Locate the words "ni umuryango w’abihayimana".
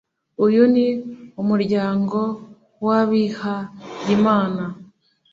0.73-4.63